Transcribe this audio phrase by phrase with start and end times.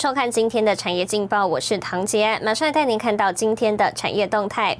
[0.00, 4.74] 收看今天的产业劲报，我是唐杰，马上带您看到今天的产业动态。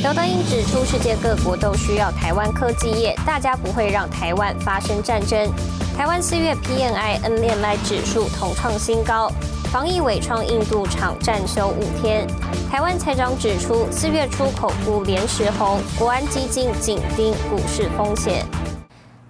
[0.00, 5.50] 刘德英指出，世界各国都需要台湾科技业，大家不会让台湾发生战争。
[5.96, 9.28] 台湾四月 PNI NMI 指数同创新高，
[9.72, 12.24] 防疫伪创印度厂暂休五天。
[12.70, 18.46] 台湾财长指出，四月出口股连时红，国安基金紧盯股市风险。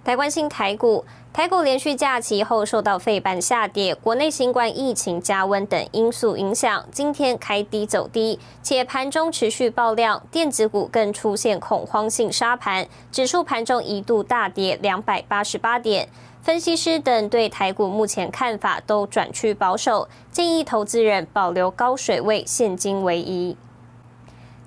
[0.03, 1.03] 台关心台股。
[1.33, 16.09] 台股连续假期后受到费板下跌、国内新冠疫情加温等因素影响，今天开低走低，且盘中持续爆量，电子股更出现恐慌性杀盘，指数盘中一度大跌两百八十八点。
[16.41, 23.55] 分析师等对台股目前看法都转趋保守，建议投资人保留高水位现金为宜。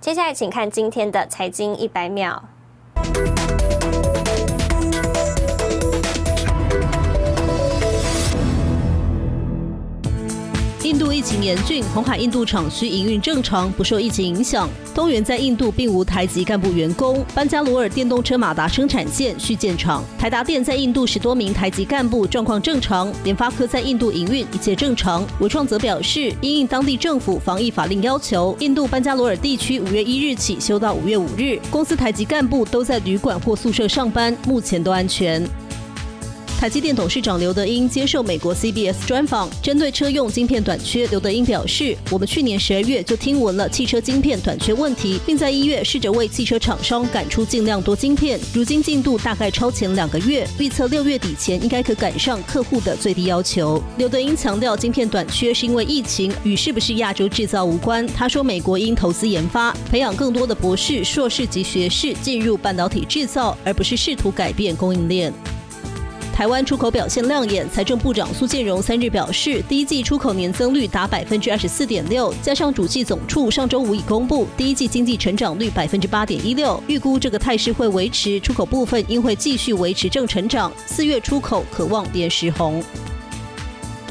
[0.01, 2.43] 接下来请看今天的财经一百秒。
[10.95, 14.71] 印度疫情严峻，红海印度厂需营运正常，不受疫情影响。
[14.95, 17.21] 东元在印度并无台籍干部员工。
[17.35, 20.05] 班加罗尔电动车马达生产线续建厂。
[20.17, 23.13] 台达电在印度十多名台籍干部状况正常。
[23.25, 25.27] 联发科在印度营运一切正常。
[25.41, 31.59] 伟创则表示，因应当地政府防疫法令要求，印度班加罗尔地区五月一日起休到五月五日。
[31.73, 35.45] 公司台籍干部都在旅馆或宿舍上班，目前都安全。
[36.65, 48.41] 台积电董事长刘德英接受美国 CBS 专访，针对车用晶片短缺，刘德英表示：“我们去年十二月就听闻了汽车晶片短缺问题，并在一月试着为汽车厂商赶出尽量多晶片。
[48.55, 58.07] 如今进度大概超前两个月，预测六月底前应该可赶上客户的最低要求。”刘德英强调，晶片短缺是因为疫情，与是不是亚洲制造无关。
[58.07, 65.31] 他说：“美国应投资研发，培养更多的博士、硕士及学士进入半导体制造，而不是试图改变供应链。”
[66.35, 82.83] 台湾出口表现亮眼，财政部长苏建荣三日表示，第一季出口年增率达百分之二十四点六，加上主计总处上周五已公布第一季经济成长率百分之八点一六，预估这个态势会维持，出口部分应会继续维持正成长，四月出口可望连十红。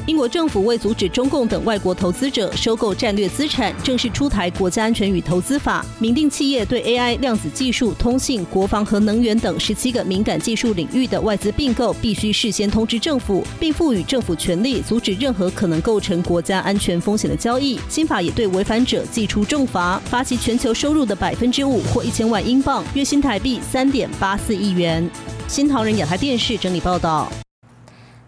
[0.06, 17.80] 英国政府为阻止中共等外国投资者收购战略资产，正式出台《国家安全与投资法》，明定企业对 AI、量子技术、通信、国防和能源等十七个敏感技术领域的外资并购，必须事先通知政府，并赋予政府权力阻止任何可能构成国家安全风险的交易。
[17.88, 25.09] 新法也对违反者寄出重罚，罚其全球收入的百分之五或一千万英镑，约新台币三点八四亿元。
[25.47, 27.31] 新唐人亚太电视整理报道。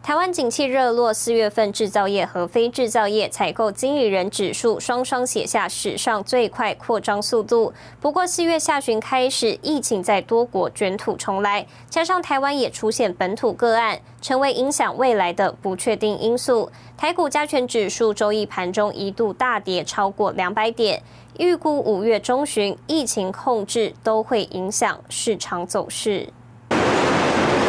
[0.06, 7.74] 台湾景气热络，四月份制造业和非制造业采购经理人指数双双写下史上最快扩张速度。
[8.00, 16.72] 不过四月下旬开始，疫情在多国卷土重来，加上台湾也出现本土个案，成为影响未来的不确定因素。
[16.96, 21.02] 台股加权指数周一盘中一度大跌超过两百点，
[21.40, 26.30] 预估五月中旬疫情控制都会影响市场走势。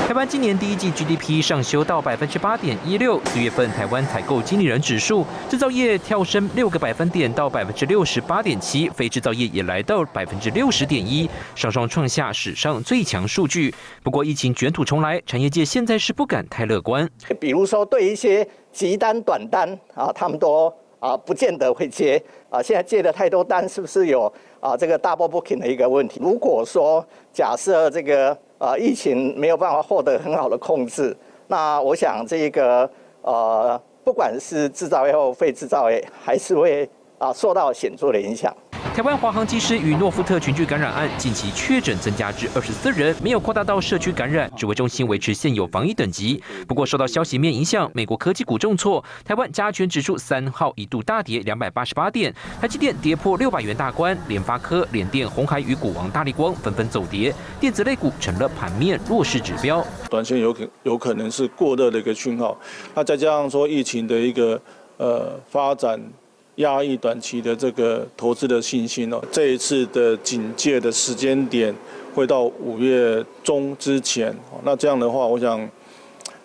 [0.06, 13.75] 台湾今年第一季 GDP 上修到百分之八点一六，四月份台湾采购经理人指数，制造业跳升六个百分点到百分之六十八点七，非制造业也来到百分之六十点一，双双创下史上最强数据。
[14.05, 17.11] 不过疫情卷土重来，产业界现在是不敢太乐观。
[17.41, 26.21] 比如说对一些急单短单啊，他们都啊不见得会接啊，现在接的太多单，是不是有啊这个 double booking 的一个问题？
[26.23, 28.38] 如果说假设这个。
[28.59, 32.91] 啊，疫情没有办法获得很好的控制，那我想这个
[33.22, 38.55] 呃，不管是制造业或非制造业，还是会啊受到显著的影响。
[38.97, 44.51] 台湾华航机师与诺富特群聚感染案，近期确诊增加至二十四人，没有扩大到社区感染。
[44.57, 46.43] 指挥中心维持现有防疫等级。
[46.67, 59.87] 不过受到消息面影响，美国科技股重挫，台湾加权指数三号一度大跌两百八十八点，台积电跌破六百元大关，联发科、联电、红海与股王大力光纷纷走跌，电子类股成了盘面弱势指标。
[60.09, 62.59] 短线有可有可能是过热的一个讯号，
[62.94, 64.59] 那再加上说疫情的一个
[64.97, 66.00] 呃发展。
[66.56, 71.75] 压抑短期的这个投资的信心哦，这一次的警戒的时间点
[72.14, 75.69] 会到五月中之前，那这样的话，我想。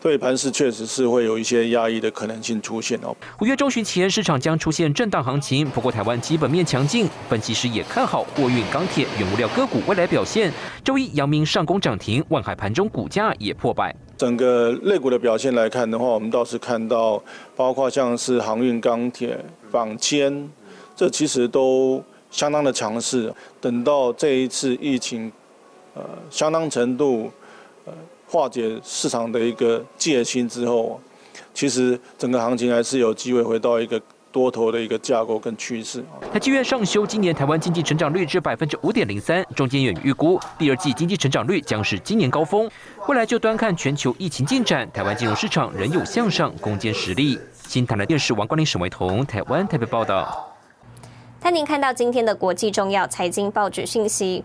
[0.03, 3.15] 对盘势确实是会有一些压抑的可能性出现哦。
[3.39, 5.69] 五月中旬前，市场将出现震荡行情。
[5.69, 10.51] 不过，台湾基本面强劲，分析师也看好货运、钢铁、原物料个股未来表现。
[10.83, 13.95] 周一，阳明上攻涨停，万海盘中股价也破百。
[14.21, 17.19] 整个类股的表现来看的话，我们倒是看到，
[17.55, 20.47] 包括像是航运、钢铁、纺纤，
[20.95, 23.33] 这其实都相当的强势。
[23.59, 25.31] 等到这一次疫情，
[25.95, 27.31] 呃，相当程度，
[27.85, 27.93] 呃。
[28.27, 31.01] 化解市场的一个戒心之后，
[31.51, 33.99] 其实整个行情还是有机会回到一个。
[34.31, 36.03] 多头的一个架构跟趋势。
[36.31, 42.69] 台积院上修今年台湾经济成长率至百分之五点零三，中间远预估第二季经济成长率将是今年高峰。
[43.07, 47.39] 未来就端看全球疫情进展，台湾金融市场仍有向上攻坚实力。
[47.67, 50.53] 新台的电视王冠林、沈维彤，台湾台北报道。
[51.39, 54.43] 带您看到今天的国际重要财经报纸信息。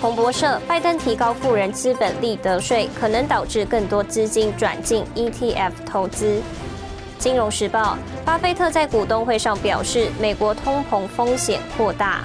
[0.00, 6.40] 彭博社：拜登提高富人资本利得税，可能导致更多资金转进 ETF 投资。
[7.18, 7.98] 金融时报，
[8.28, 12.24] 巴菲特在股东会上表示，美国通膨风险扩大。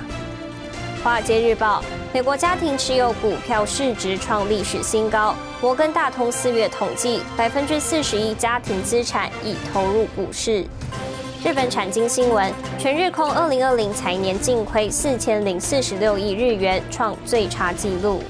[1.01, 5.33] 华尔街日报，美国家庭持有股票市值创历史新高。
[5.61, 10.65] 摩根大通四月统计，百分之四十一家庭资产已投入股市。
[11.41, 18.21] 日本产经新闻，全日空二零二零财年净亏四千零四十六亿日元，创最差纪录。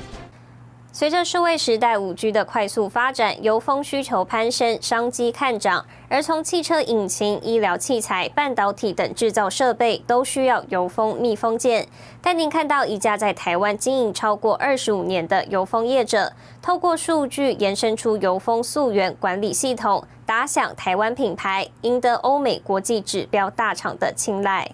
[0.95, 5.83] 随着数位时代五 G 的快速发展，油封需求攀升，商机看涨。
[6.07, 11.87] 而从汽车引擎、医疗器材、半导体等制造设备，都需要油封密封件。
[12.21, 16.31] 带您看到一家在台湾经营超过二十五年的油封业者，
[16.61, 24.69] 透过数据延伸出油封溯源管理系统，打响台湾品牌，赢得欧美国际指标大厂的青睐。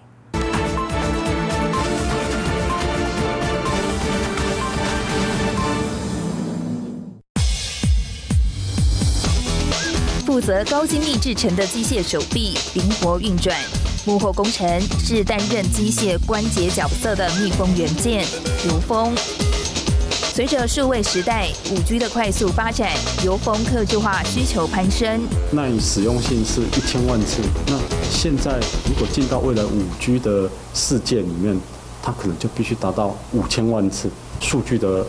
[10.29, 13.57] 负责高精密制成的机械手臂灵活运转，
[14.05, 18.23] 幕后工程是担任机械关节角色的密封元件
[18.67, 19.11] 油封。
[20.31, 22.91] 随着数位时代五 G 的快速发展，
[23.25, 25.19] 油封客制化需求攀升。
[25.49, 27.79] 那你使用性是一千万次，那
[28.11, 28.51] 现在
[28.87, 31.59] 如果进到未来五 G 的世界里面，
[32.03, 34.07] 它可能就必须达到五千万次，
[34.39, 35.03] 数据的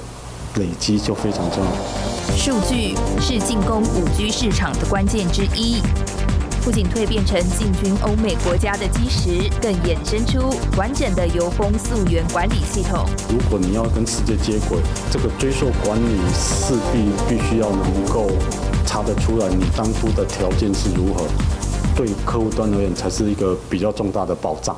[0.56, 2.37] 累积就非常重要。
[2.37, 5.82] 数据是进攻五 G 市场的关键之一，
[6.64, 13.05] 不仅蜕变成进军欧美国家的基石，更衍生出完整的油封溯源管理系统。
[13.29, 14.79] 如果你要跟世界接轨，
[15.11, 18.31] 这个追溯管理势必必须要能够
[18.87, 21.25] 查得出来你当初的条件是如何，
[21.96, 24.76] 对客户端而言才是一个比较重大的保障。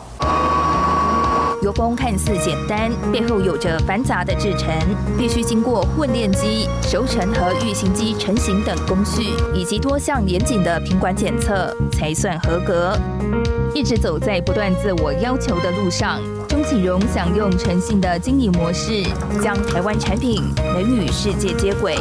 [1.63, 4.69] 油封看似简单，背后有着繁杂的制程，
[5.17, 12.99] 必须经过混炼机、熟成和预型机成型等工序，以及多项严谨的品管检测，才算合格。
[13.77, 19.05] 一直走在不断自我要求的路上，钟启荣想用诚信的经营模式，
[19.41, 20.43] 将台湾产品
[20.75, 21.97] 能与世界接轨。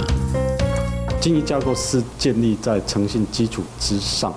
[1.20, 4.34] 经营架构是建立在诚信基础之上，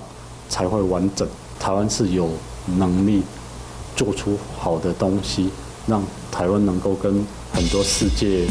[0.49, 1.27] 才会完整。
[1.59, 2.29] 台湾是有
[2.77, 3.23] 能力。
[3.95, 5.49] 做出好的东西，
[5.87, 8.45] 让台湾能够跟很多世界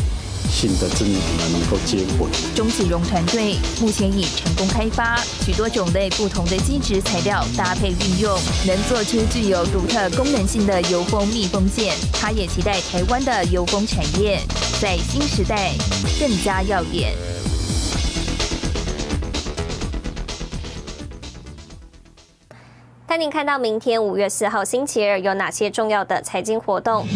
[0.51, 2.29] 性的知名品牌能够接轨。
[2.55, 11.95] 钟启荣团队目前已成功开发许多种类不同的基质材料搭配运用，能做出具有独特功能性的油封密封件。
[12.13, 14.41] 他也期待台湾的油封产业
[14.81, 15.73] 在新时代
[16.19, 17.15] 更加耀眼。
[23.15, 27.07] 带您看到明天五月四号星期二有哪些重要的财经活动？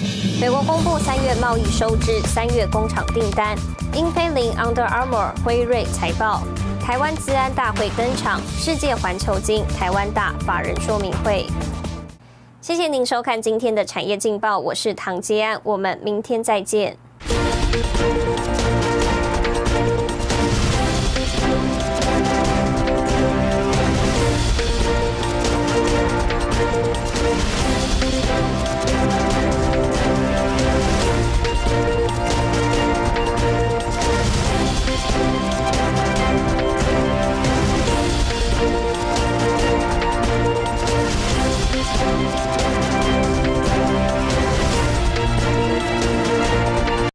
[0.40, 3.58] 美国公布三月贸易收支、三月工厂订单、
[3.94, 6.42] 英飞凌、Under Armour、辉瑞财报、
[6.80, 11.46] 台湾资安大会登场、世界环球金、台湾大法人说明会。
[12.60, 16.96] 谢谢您收看今天的产业劲报，我是唐杰安，我们明天再见。